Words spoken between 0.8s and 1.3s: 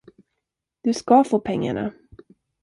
Du ska